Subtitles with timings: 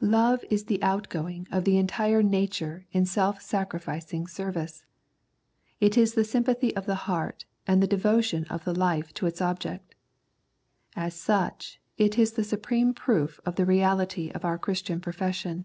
[0.00, 4.26] Love is the outgoing of the entire 128 Love and Discernment nature in self sacrificing
[4.26, 4.84] service.
[5.78, 9.40] It is the sympathy of the heart and the devotion of the life to its
[9.40, 9.94] object.
[10.96, 15.64] As such it is the supreme proof of the reality of our Christian profession.